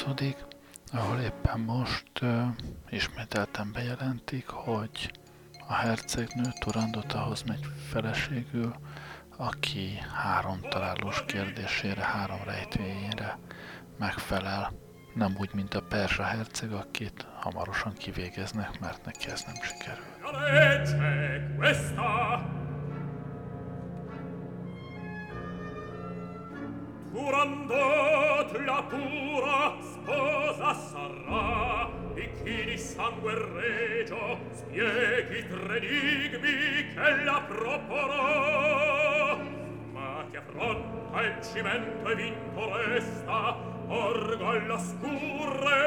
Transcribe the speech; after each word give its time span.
Játszódik, 0.00 0.36
ahol 0.92 1.18
éppen 1.18 1.60
most 1.60 2.12
uh, 2.22 2.46
ismételten 2.90 3.72
bejelentik, 3.72 4.48
hogy 4.48 5.12
a 5.68 5.74
hercegnő 5.74 6.42
Turandot 6.60 7.44
megy 7.46 7.66
feleségül, 7.90 8.74
aki 9.36 9.98
három 10.14 10.60
találós 10.60 11.24
kérdésére, 11.24 12.02
három 12.02 12.40
rejtvényére 12.44 13.38
megfelel. 13.98 14.72
Nem 15.14 15.34
úgy, 15.38 15.50
mint 15.54 15.74
a 15.74 15.82
Perzsa 15.88 16.22
herceg, 16.22 16.72
akit 16.72 17.26
hamarosan 17.40 17.92
kivégeznek, 17.92 18.80
mert 18.80 19.04
neki 19.04 19.28
ez 19.30 19.42
nem 19.46 19.56
sikerül. 19.62 20.04
Curandot 27.12 28.56
la 28.64 28.84
pura 28.88 29.74
sposa 29.80 30.74
sarà 30.74 31.88
E 32.14 32.30
chi 32.40 32.64
di 32.66 32.78
sangue 32.78 33.34
regio 33.34 34.38
Spieghi 34.52 35.44
tre 35.48 35.76
enigmi 35.76 36.94
che 36.94 37.24
la 37.24 37.42
proporò. 37.48 39.38
Ma 39.92 40.24
che 40.30 40.36
affronta 40.36 41.22
il 41.22 41.38
cimento 41.42 42.08
e 42.10 42.14
vinto 42.14 42.76
resta 42.76 43.56
Orgo 43.88 44.48
alla 44.48 44.78
scurre 44.78 45.78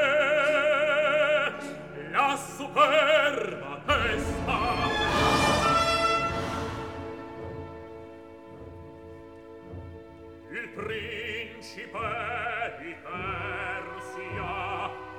La 2.12 2.36
superba 2.36 3.80
testa. 3.86 5.13
Il 10.74 10.82
principe 10.82 11.98
di 12.80 12.94
Persia 13.02 14.52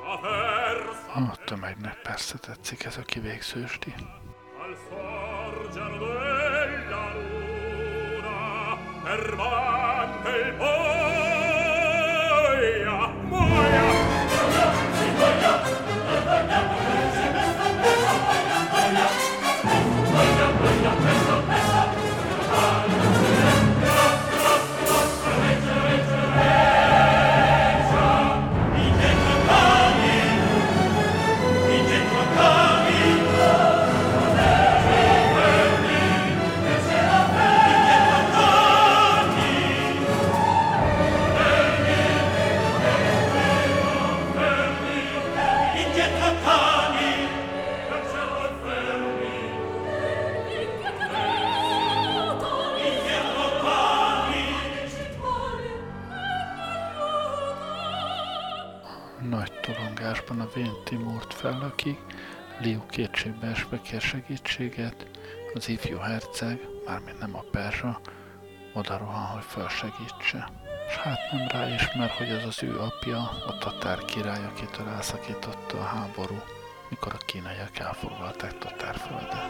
a 0.03 0.17
Persa 0.22 1.14
a 1.14 1.36
tömegnek 1.45 2.02
persze 2.03 2.38
tetszik 2.38 2.84
ez 2.84 2.97
a 2.97 3.02
kivégzősdi. 3.02 3.94
Al 4.58 4.75
sorger 4.89 6.00
della 10.53 10.95
Liu 62.95 63.07
kétségbe 63.07 63.47
esve 63.47 63.81
kér 63.81 64.01
segítséget, 64.01 65.06
az 65.53 65.69
ifjú 65.69 65.97
herceg, 65.97 66.59
mármint 66.85 67.19
nem 67.19 67.35
a 67.35 67.44
perzsa, 67.51 68.00
oda 68.73 68.97
rohan, 68.97 69.25
hogy 69.25 69.44
felsegítse. 69.44 70.50
És 70.88 70.95
hát 70.95 71.31
nem 71.31 71.47
ráismer, 71.47 72.09
hogy 72.09 72.29
az 72.29 72.44
az 72.44 72.63
ő 72.63 72.79
apja, 72.79 73.19
a 73.47 73.57
tatár 73.57 74.06
király, 74.06 74.45
akitől 74.45 74.88
elszakította 74.88 75.78
a 75.78 75.83
háború, 75.83 76.41
mikor 76.89 77.13
a 77.13 77.25
kínaiak 77.25 77.79
elfoglalták 77.79 78.57
tatárföldet. 78.57 79.45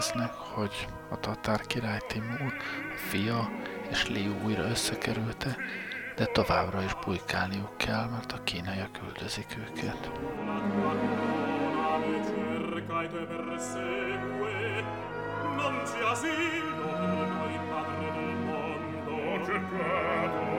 Örvendeznek, 0.00 0.32
hogy 0.32 0.86
a 1.10 1.20
tatár 1.20 1.60
király 1.66 2.00
Timur, 2.08 2.54
a 2.94 2.98
fia 3.08 3.50
és 3.90 4.08
Liu 4.08 4.32
újra 4.44 4.62
összekerülte, 4.62 5.56
de 6.16 6.24
továbbra 6.24 6.82
is 6.82 6.94
bujkálniuk 7.04 7.76
kell, 7.76 8.08
mert 8.10 8.32
a 8.32 8.42
kínaiak 8.44 8.98
üldözik 9.08 9.56
őket. 9.58 10.10
Non 15.56 15.82
c'è 15.84 16.02
asilo 16.12 16.86
per 16.86 17.28
noi 17.28 17.58
padre 17.68 18.08
del 18.16 18.36
mondo 18.48 19.44
cercato 19.44 20.49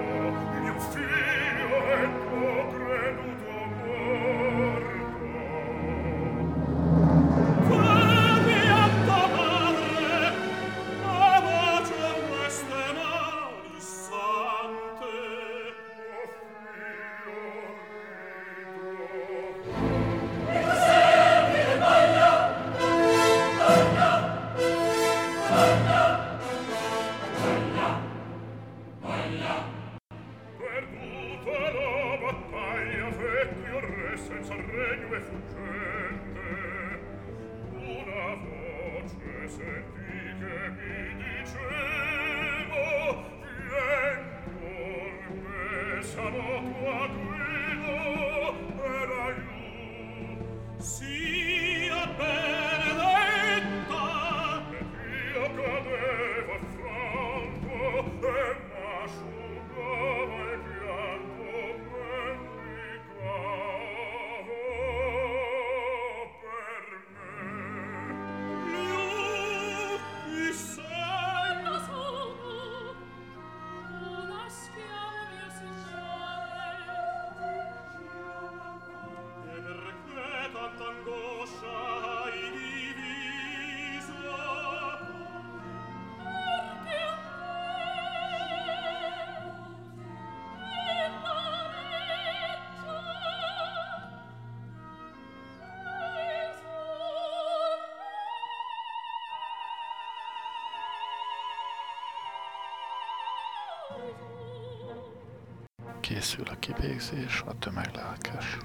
Készül 106.01 106.45
a 106.47 106.55
kivégzés, 106.59 107.43
a 107.45 107.57
tömeg 107.59 107.91
lelkes. 107.95 108.57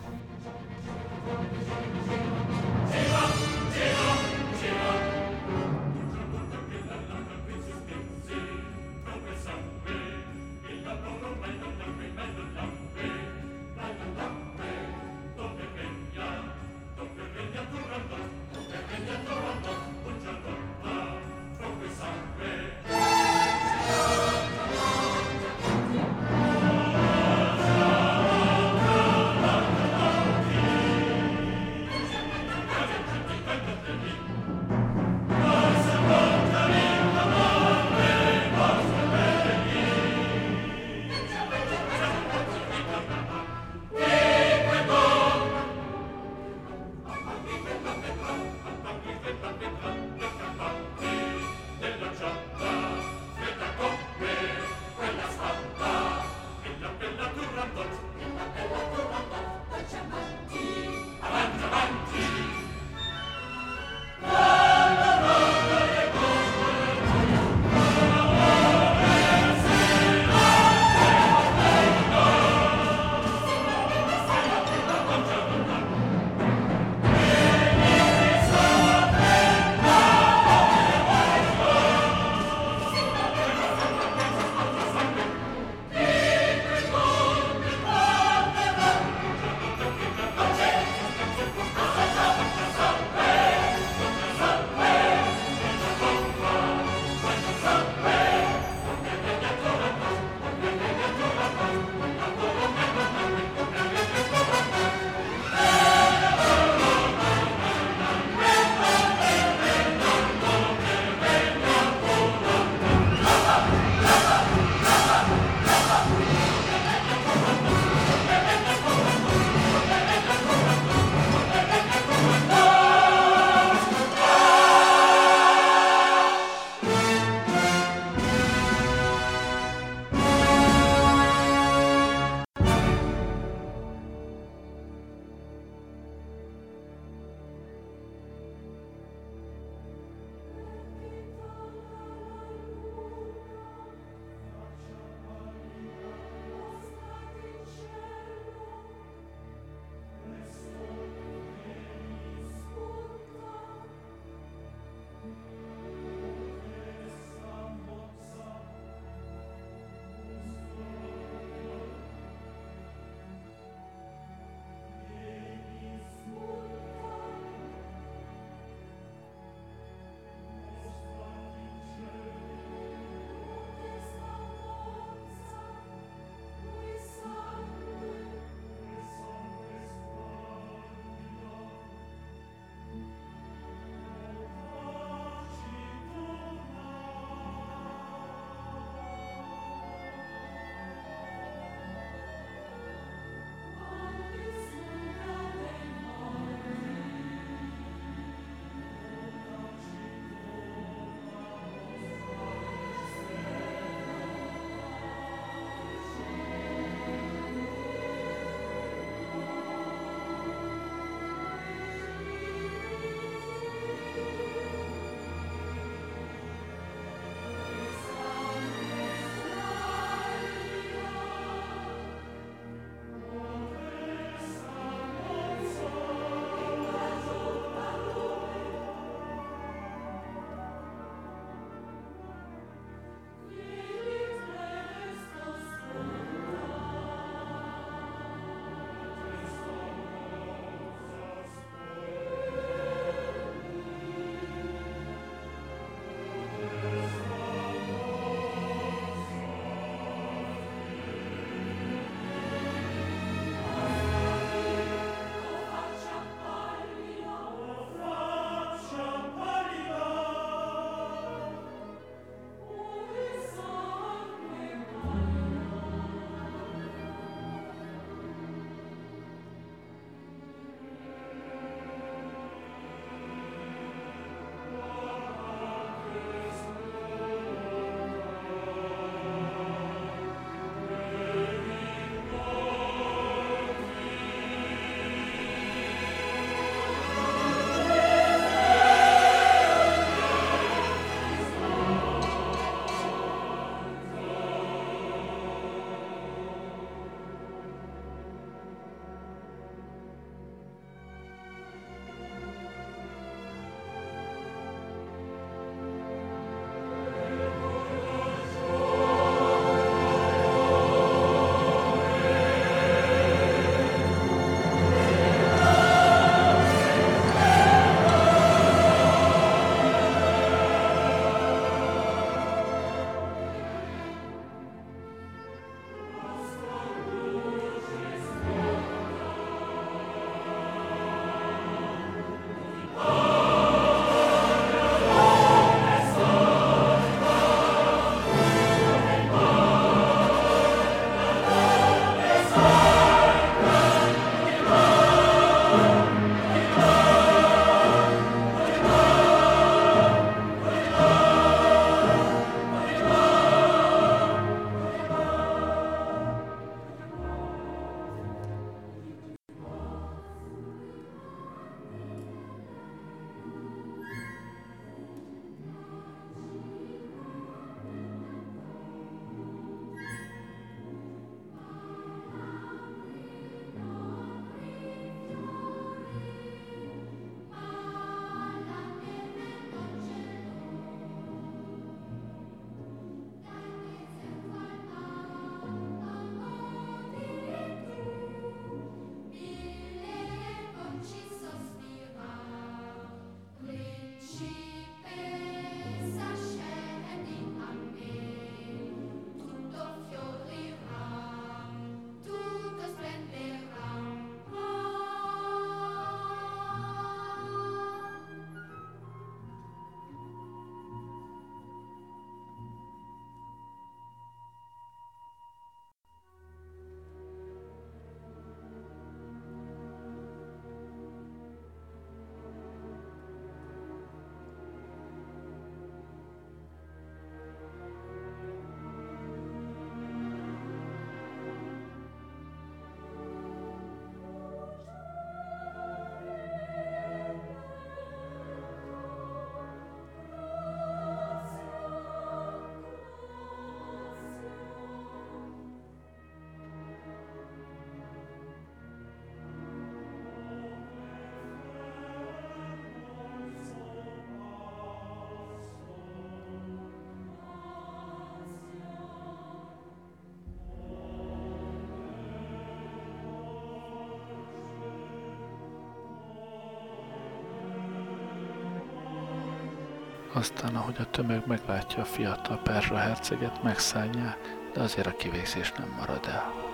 Aztán, 470.36 470.76
ahogy 470.76 470.96
a 470.98 471.10
tömeg 471.10 471.46
meglátja 471.46 472.02
a 472.02 472.04
fiatal 472.04 472.58
perzsa 472.62 472.96
herceget, 472.96 473.62
megszállják, 473.62 474.38
de 474.72 474.80
azért 474.80 475.06
a 475.06 475.16
kivégzés 475.16 475.72
nem 475.72 475.94
marad 475.98 476.26
el. 476.26 476.65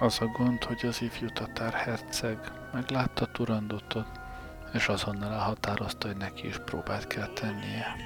Az 0.00 0.20
a 0.20 0.26
gond, 0.26 0.64
hogy 0.64 0.86
az 0.86 1.02
ifjú 1.02 1.28
tatár 1.28 1.72
herceg 1.72 2.38
meglátta 2.72 3.26
Turandotot, 3.26 4.06
és 4.72 4.88
azonnal 4.88 5.32
elhatározta, 5.32 6.06
hogy 6.06 6.16
neki 6.16 6.46
is 6.46 6.58
próbát 6.58 7.06
kell 7.06 7.26
tennie. 7.26 7.96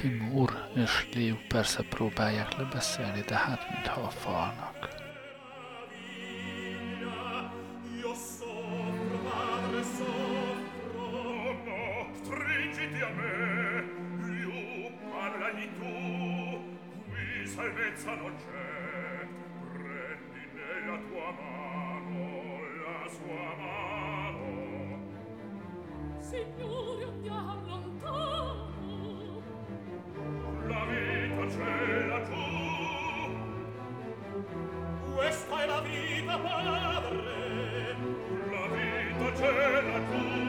Timur 0.00 0.68
és 0.74 1.08
Liu 1.14 1.36
persze 1.48 1.82
próbálják 1.82 2.56
lebeszélni, 2.56 3.20
de 3.20 3.36
hát 3.36 3.70
mintha 3.72 4.00
a 4.00 4.08
falnak. 4.08 4.67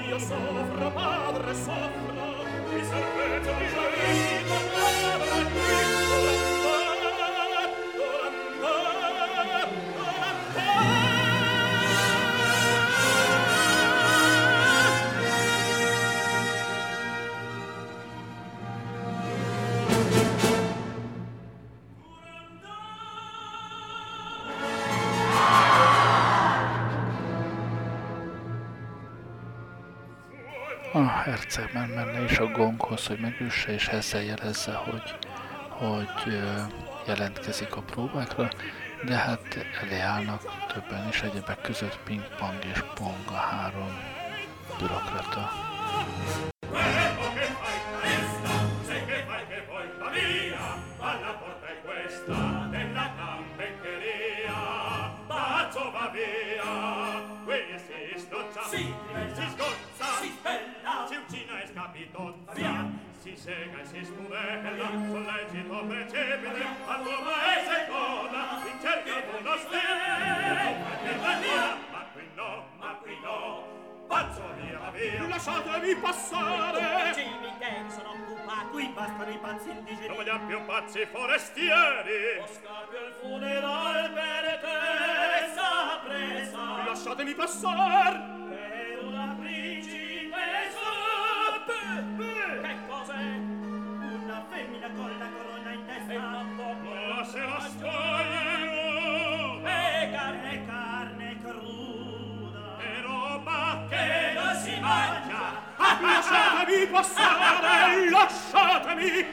io 0.10 0.18
soffro, 0.18 0.92
padre, 0.92 1.54
soffro, 1.54 2.26
mi 2.74 2.84
servete 2.84 3.54
di 3.60 3.68
la 3.76 3.86
vita, 3.94 4.58
padre, 4.74 5.42
piccolo, 5.54 6.39
herceg 31.50 31.74
már 31.74 31.88
menne 31.88 32.24
is 32.24 32.38
a 32.38 32.46
gonghoz, 32.46 33.08
hogy 33.08 33.20
megüsse, 33.20 33.74
és 33.74 33.88
ezzel 33.88 34.24
jelezze, 34.24 34.74
hogy, 34.74 35.16
hogy 35.70 36.40
jelentkezik 37.08 37.76
a 37.76 37.82
próbákra, 37.82 38.50
de 39.06 39.16
hát 39.16 39.66
elé 39.82 40.00
állnak 40.00 40.42
többen 40.74 41.08
is, 41.08 41.22
egyebek 41.22 41.62
között 41.62 42.00
ping-pong 42.06 42.66
és 42.74 42.84
pong 42.96 43.28
a 43.28 43.34
három 43.34 43.98
bürokrata. 44.80 45.50
Lasciatemi 75.40 75.96
passare. 75.96 77.22
I 77.22 77.56
miei 77.58 77.90
sono 77.90 78.12
occupati 78.12 78.68
qui 78.72 78.88
bastano 78.90 79.32
i 79.32 79.38
pazzi 79.38 79.70
indigeni. 79.70 80.08
Non 80.08 80.16
vogliamo 80.18 80.46
più 80.46 80.66
pazzi 80.66 81.06
forestieri. 81.06 82.40
Ho 82.40 82.48
scapio 82.48 83.06
il 83.08 83.14
funeral 83.22 84.14
per 84.14 84.60
te 84.60 84.68
presa 85.48 86.00
presa. 86.04 86.86
Lasciatemi 86.86 87.34
passare 87.34 88.20
per 88.50 89.04
una 89.04 89.36
principessa 89.40 90.80
che 92.62 92.76
cos'è? 92.88 93.58
una 94.24 94.46
femmina 94.50 94.90
con 94.92 95.18
la 95.18 95.30
corona 95.30 95.72
in 95.72 95.86
testa 95.86 96.14
passare 107.00 108.10
lasciatemi. 108.10 109.26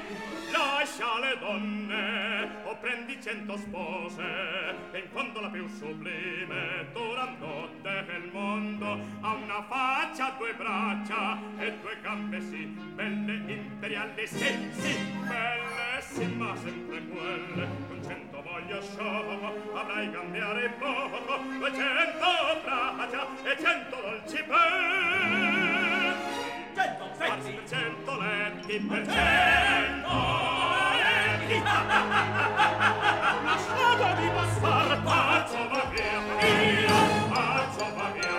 Lascia 0.53 1.19
le 1.21 1.37
donne 1.41 2.49
O 2.65 2.77
prendi 2.77 3.21
cento 3.21 3.57
spose 3.57 4.23
E 4.93 4.99
in 4.99 5.09
fondo 5.11 5.41
la 5.41 5.49
più 5.49 5.67
sublime. 5.67 6.87
Turandot 6.93 7.81
del 7.83 8.31
mondo 8.33 8.99
Ha 9.21 9.35
una 9.35 9.65
faccia, 9.69 10.35
due 10.39 10.55
braccia 10.55 11.39
E 11.59 11.73
due 11.81 11.99
gambe 12.01 12.41
sì 12.41 12.65
Belle 12.65 13.53
imperiali. 13.53 14.27
Sì, 14.27 14.71
sì 14.73 14.95
Belle 15.27 15.86
sì, 16.17 16.25
ma 16.35 16.57
sempre 16.57 17.03
quelle, 17.09 17.69
con 17.89 18.03
cento 18.03 18.43
voglia 18.43 18.81
sciocco, 18.81 19.77
avrai 19.77 20.11
cambiare 20.11 20.71
poco, 20.79 21.67
e 21.67 21.73
cento 21.75 22.61
braccia, 22.65 23.27
e 23.45 23.57
cento 23.61 23.97
dolci 24.01 24.43
petti. 24.49 24.65
Cento 26.75 27.05
petti! 27.19 27.53
per 27.53 27.69
cento 27.69 28.19
letti, 28.19 28.79
per 28.79 29.07
cento 29.07 30.15
letti! 30.97 31.63
lasciatemi 33.45 34.21
di 34.21 34.29
passar, 34.35 35.03
pazzo 35.03 35.69
va 35.69 35.83
via, 35.93 36.19
io, 36.49 37.29
pazzo 37.29 37.87
va 37.95 38.11
via, 38.15 38.36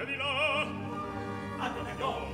Vieni 0.00 0.16
là! 0.16 0.66
Attenzione! 1.58 2.32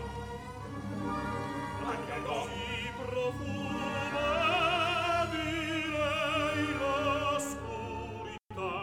Attenzione! 1.82 2.54
Si 2.54 2.92
profuma 2.94 4.28
di 5.32 5.50
lei 5.90 6.62
l'oscurità. 7.26 8.74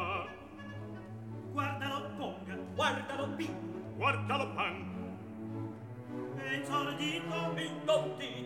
Guardalo 1.54 2.10
ponga, 2.18 2.56
guardalo 2.76 3.26
pi, 3.38 3.48
guardalo 3.96 4.48
pan. 4.54 4.78
Esordito, 6.52 7.56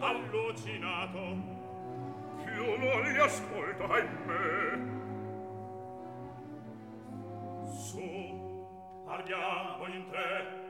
allucinato. 0.02 1.24
Più 2.44 2.64
non 2.78 3.02
li 3.12 3.18
ascolta, 3.18 3.86
ahimè. 3.86 4.67
Parliamo 9.28 9.88
in 9.88 10.10
tre, 10.10 10.66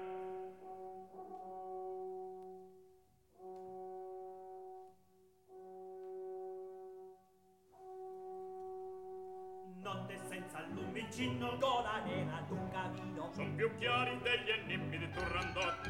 Notte 9.84 10.18
senza 10.28 10.66
lumicino 10.74 11.56
Gola 11.60 12.02
nera 12.04 12.44
d'un 12.48 12.68
camino 12.72 13.30
son 13.32 13.54
più 13.56 13.70
chiari 13.78 14.20
degli 14.22 14.50
enimmi 14.50 14.98
di 14.98 15.10
Turandot. 15.12 15.90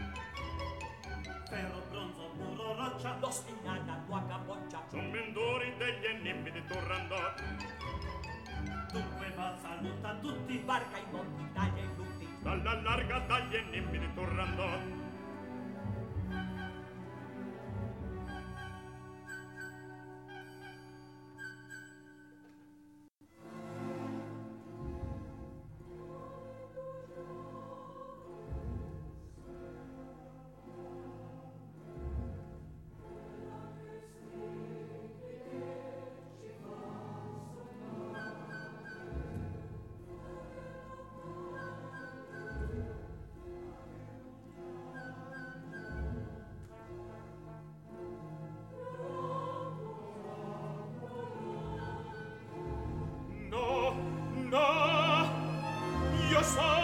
Ferro, 1.47 1.81
bronzo, 1.89 2.31
muro, 2.35 2.75
roccia 2.75 3.17
Lo 3.19 3.31
spinata 3.31 4.03
tua 4.05 4.23
capoccia 4.27 4.83
Son 4.89 5.09
men 5.09 5.31
duri 5.31 5.73
degli 5.77 6.05
enimmi 6.05 6.51
di 6.51 6.63
Turandot. 6.65 7.43
Dunque 8.91 9.31
va 9.35 9.55
saluta 9.61 10.15
tutti 10.15 10.61
Varca 10.65 10.97
i 10.97 11.05
monti, 11.11 11.51
taglia 11.53 11.81
i 11.81 11.89
frutti 11.95 12.06
dalla 12.55 12.81
larga 12.81 13.19
taglia 13.27 13.59
e 13.59 13.63
nemmeno 13.71 14.07
torrandò 14.15 15.06
soul. 56.47 56.76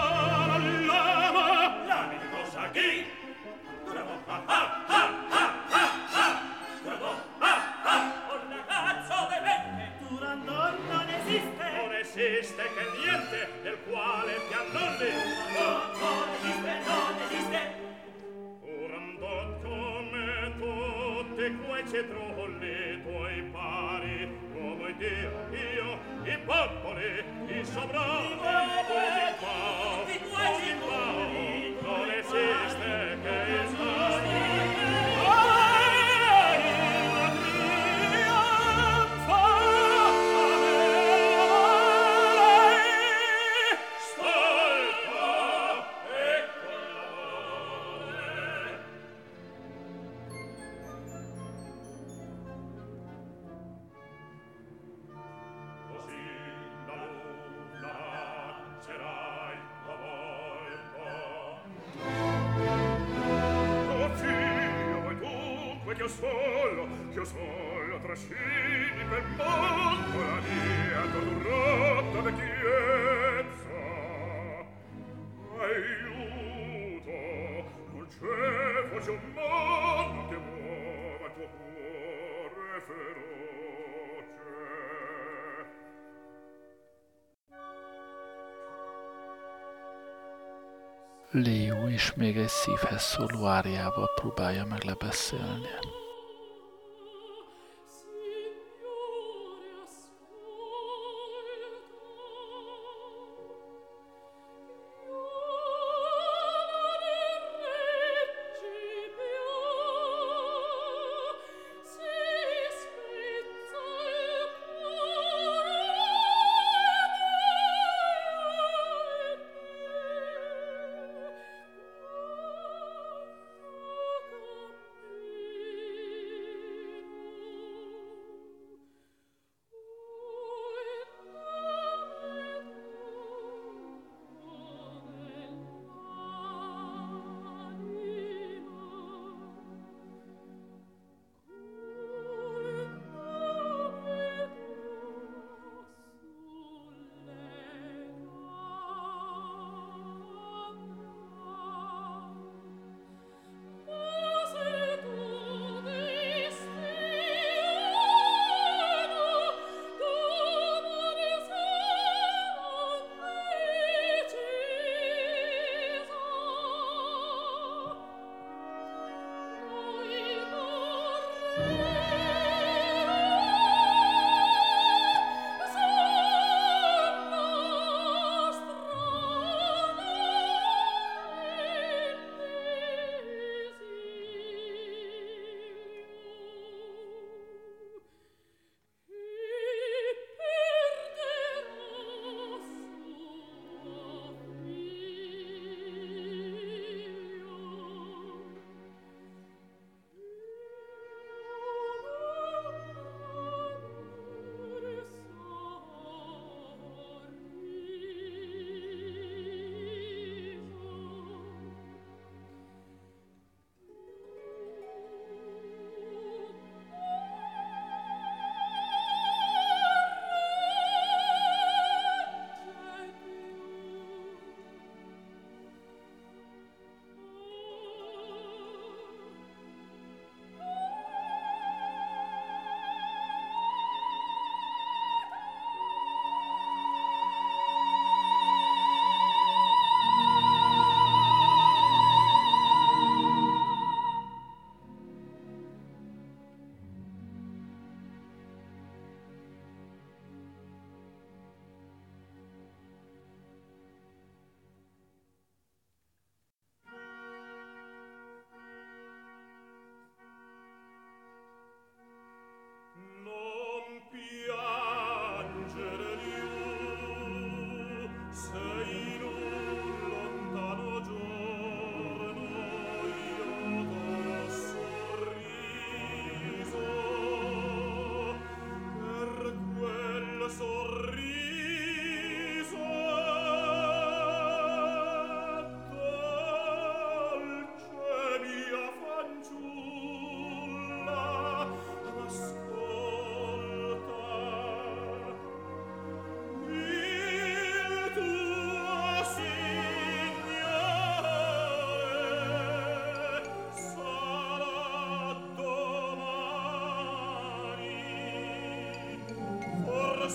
Léo 91.36 91.88
is 91.88 92.14
még 92.14 92.38
egy 92.38 92.48
szívhez 92.48 93.02
szóló 93.02 93.46
áriával 93.46 94.10
próbálja 94.16 94.66
meg 94.66 94.84
lebeszélni. 94.84 95.68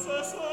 Jesus. 0.08 0.47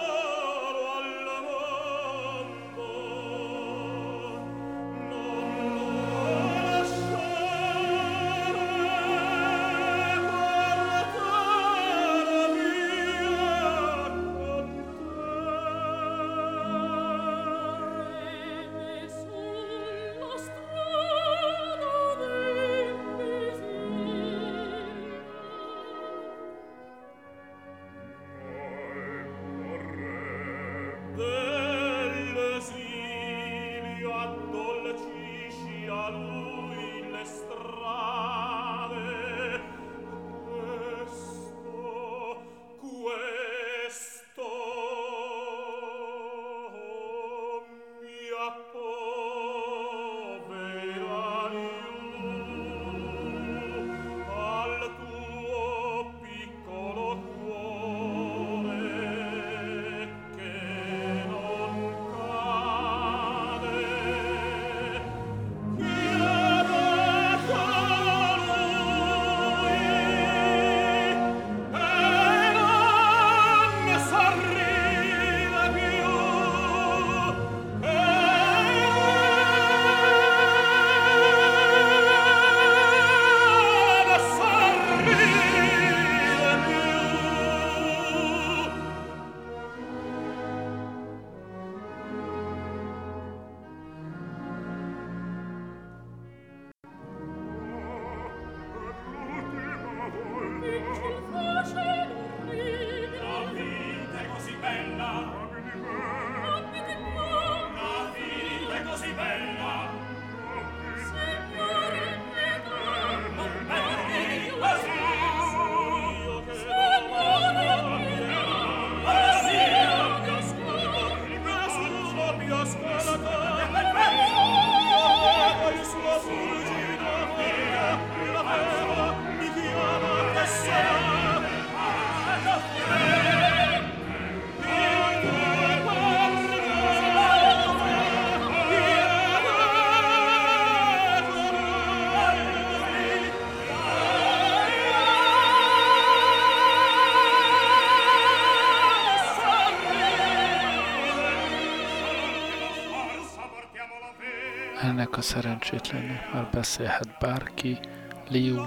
szerencsétlennek 155.25 156.33
már 156.33 156.49
beszélhet 156.51 157.17
bárki, 157.19 157.79
Liu, 158.27 158.61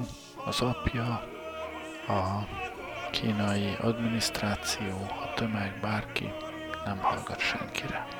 az 0.45 0.61
apja, 0.61 1.07
a 2.09 2.47
kínai 3.11 3.77
adminisztráció, 3.81 4.95
a 5.23 5.35
tömeg, 5.35 5.79
bárki 5.81 6.33
nem 6.85 6.99
hallgat 6.99 7.39
senkire. 7.39 8.18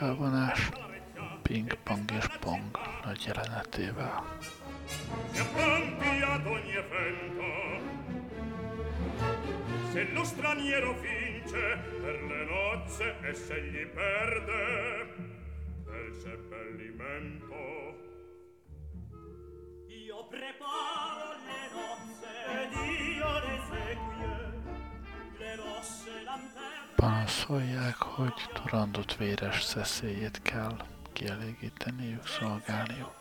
Rafał 0.00 0.30
nasz. 0.30 0.70
Ping-pong 1.44 2.12
jest 2.12 2.38
pong, 2.40 2.78
no 3.04 3.12
i 3.12 3.28
alternatywa. 3.28 4.22
Se 9.92 10.04
lo 10.04 10.24
straniero 10.24 10.94
vince, 10.94 11.78
per 12.02 12.22
le 12.22 12.44
nozze 12.46 13.14
e 13.30 13.34
se 13.34 13.62
gli 13.62 13.86
perde, 13.86 15.06
per 15.84 16.14
seppellimento. 16.22 17.56
Io 19.88 20.24
preparo 20.30 21.28
le 21.46 21.62
nozze 21.74 22.34
ed 22.60 22.72
io 23.16 23.17
panaszolják, 27.00 27.96
hogy 27.96 28.32
Turandot 28.52 29.16
véres 29.16 29.62
szeszélyét 29.62 30.42
kell 30.42 30.76
kielégíteniük, 31.12 32.26
szolgálniuk. 32.26 33.17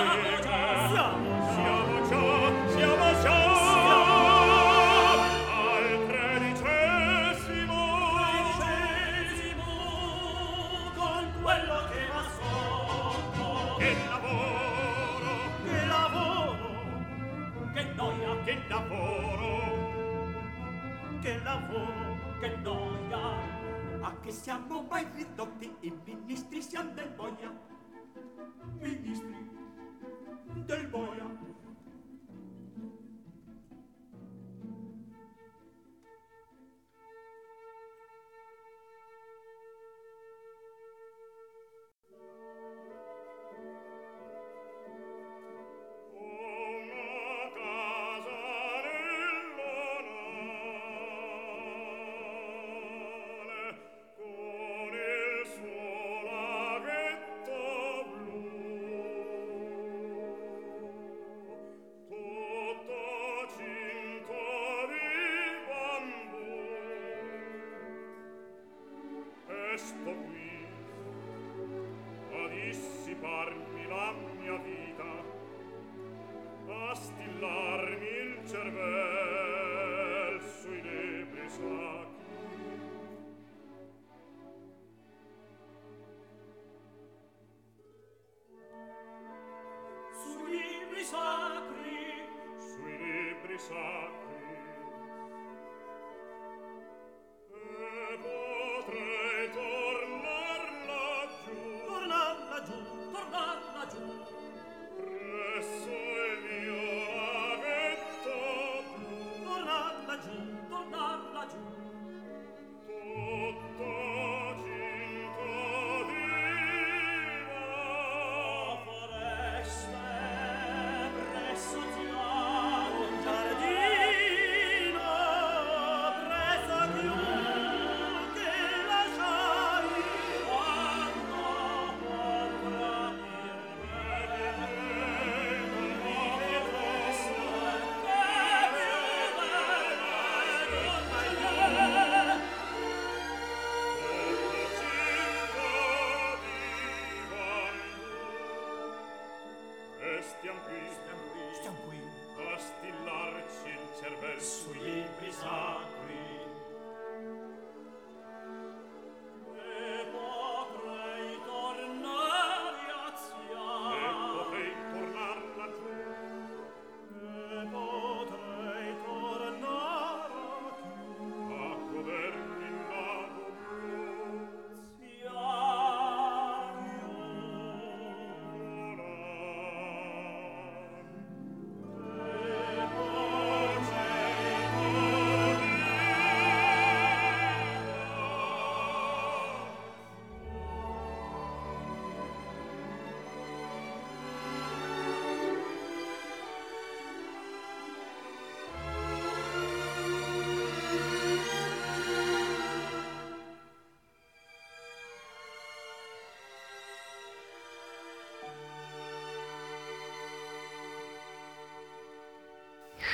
yeah. 0.00 0.26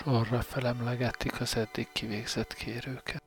arra 0.06 0.42
felemlegetik 0.42 1.40
az 1.40 1.56
eddig 1.56 1.88
kivégzett 1.92 2.54
kérőket. 2.54 3.25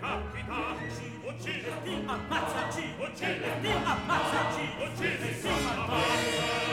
decapita, 0.00 0.76
ci 0.96 1.20
uccide, 1.22 1.72
ti 1.84 2.04
ammazza, 2.06 2.72
ci 2.72 2.94
uccide, 2.98 3.60
ti 3.60 3.70
ammazza, 3.70 4.54
ci 4.54 4.68
uccide, 4.82 5.34
si 5.34 5.48
malvagia. 5.62 6.69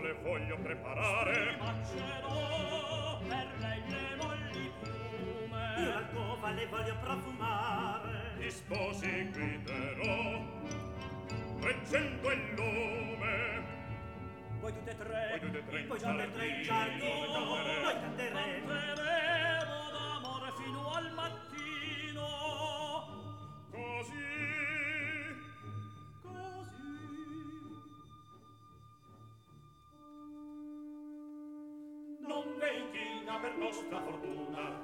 le 0.00 0.12
voglio 0.22 0.56
preparare. 0.58 1.52
Spumaccerò 1.52 3.20
per 3.28 3.48
lei 3.58 3.82
le 3.88 4.16
molli 4.16 4.72
fume. 4.80 5.86
La 5.86 6.06
cova 6.12 6.50
le 6.50 6.66
voglio 6.66 6.96
profumare. 7.00 8.34
Gli 8.38 8.50
sposi 8.50 9.30
guiderò 9.30 10.60
Reggendo 11.60 12.30
il 12.30 12.54
lume. 12.54 13.78
Voi 14.60 14.72
tutte 14.72 14.90
e 14.90 14.96
tre, 14.96 15.28
voi 15.30 15.40
tutte 15.40 15.58
e 15.58 15.64
tre, 15.66 15.86
voi 15.86 15.98
già 15.98 16.12
per 16.14 16.28
tre 16.28 16.46
in 16.46 16.62
giardino. 16.62 17.26
Noi 17.82 18.00
canteremo, 18.00 18.66
canteremo 18.66 19.09
nostra 33.70 34.00
fortuna. 34.00 34.79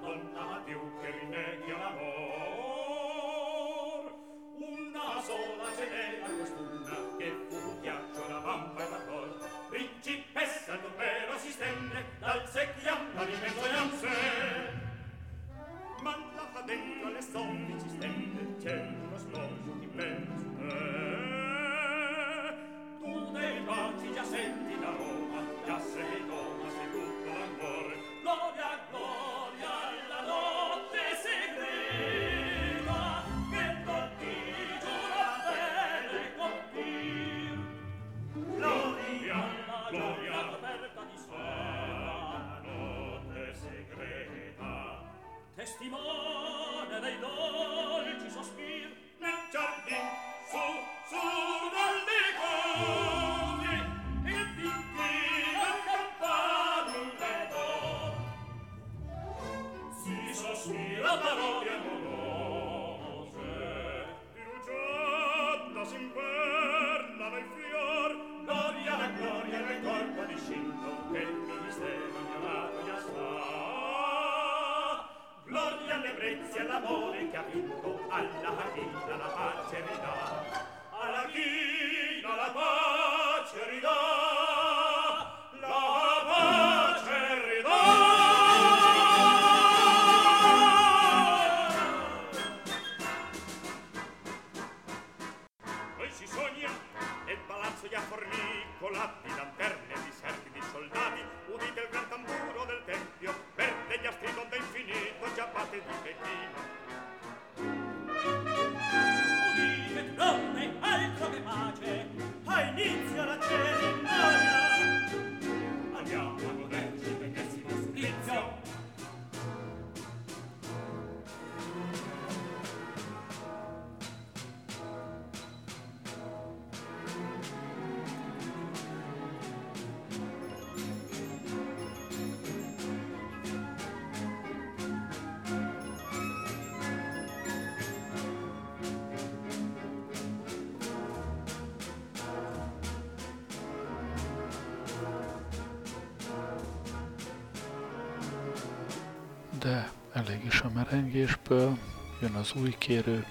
az 152.46 152.62
új 152.62 152.74
kérő 152.78 153.26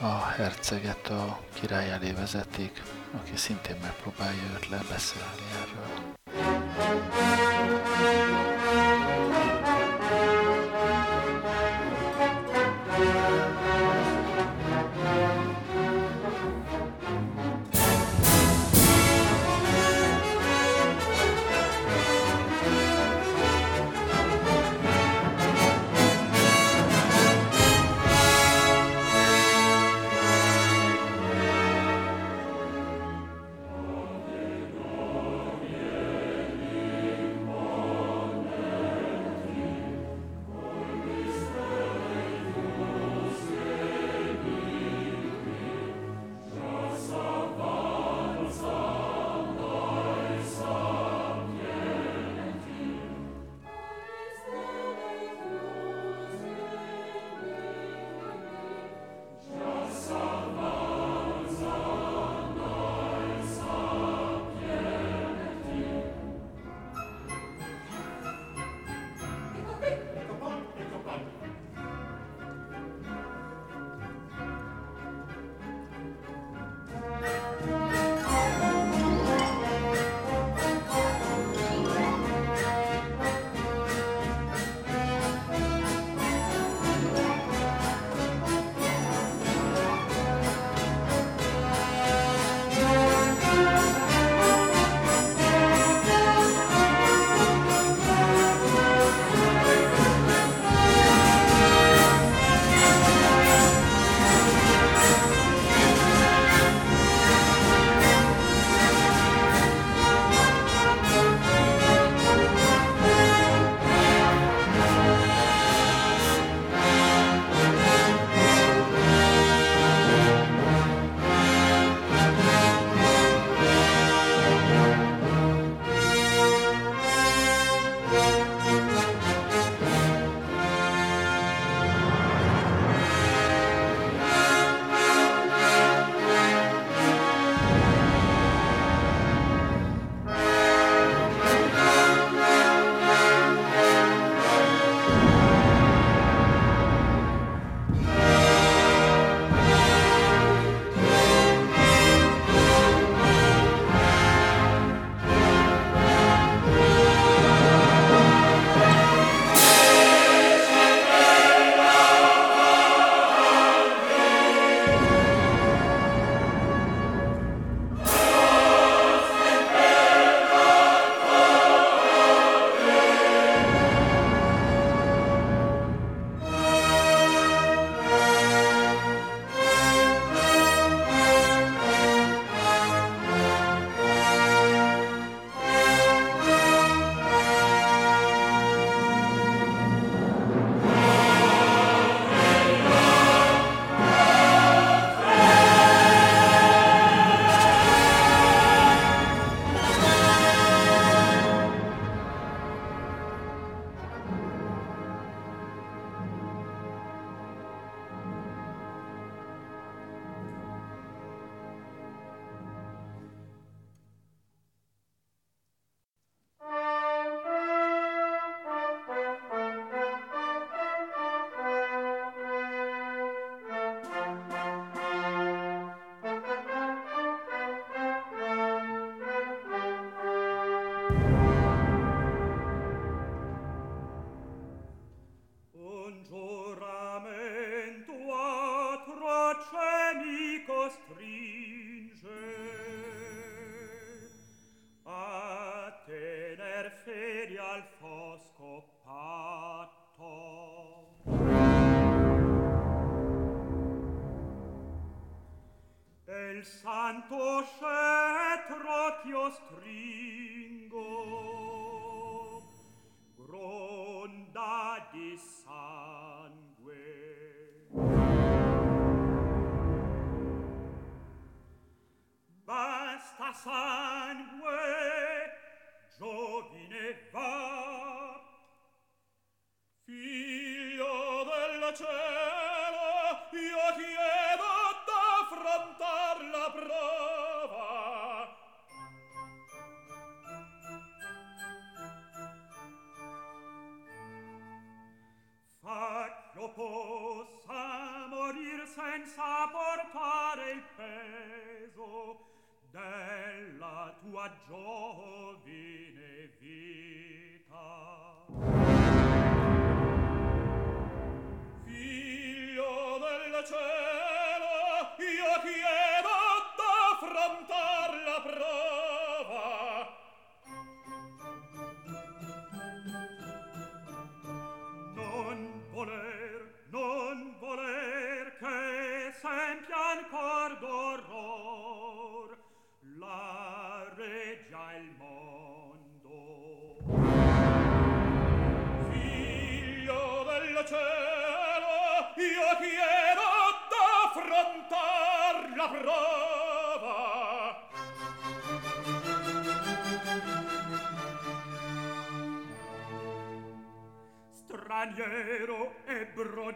a 0.00 0.18
herceget 0.18 1.08
a 1.08 1.40
király 1.52 1.90
elé 1.90 2.10
vezetik, 2.10 2.82
aki 3.14 3.36
szintén 3.36 3.76
megpróbálja 3.82 4.42
őt 4.54 4.68
lebeszélni 4.68 5.46
erről. 5.60 6.21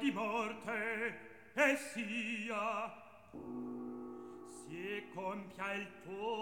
di 0.07 0.13
morte 0.13 1.19
e 1.55 1.77
sia. 1.77 2.93
Si 4.63 5.03
compia 5.13 5.73
il 5.73 5.89
tuo 6.05 6.36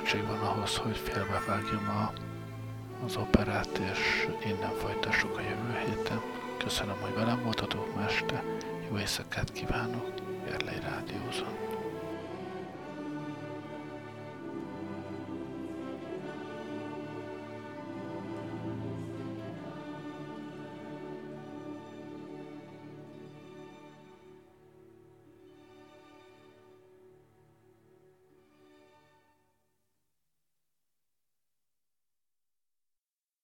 feszültség 0.06 0.28
van 0.28 0.48
ahhoz, 0.48 0.78
hogy 0.78 0.98
félbevágjam 0.98 1.90
a, 1.90 2.14
az 3.06 3.16
operát, 3.16 3.78
és 3.78 4.28
innen 4.46 4.74
folytassuk 4.74 5.38
a 5.38 5.42
jövő 5.42 5.80
héten. 5.86 6.22
Köszönöm, 6.58 6.96
hogy 7.02 7.14
velem 7.14 7.44
voltatok 7.44 7.96
ma 7.96 8.04
este. 8.04 8.44
Jó 8.90 8.98
éjszakát 8.98 9.52
kívánok. 9.52 10.14
Gerlei 10.46 10.80
Rádiózon. 10.80 11.65